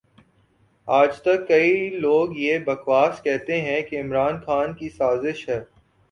[0.87, 5.59] اجتک کئئ لوگ یہ بکواس کہتے ھیں کہ عمران خان کی سازش ھے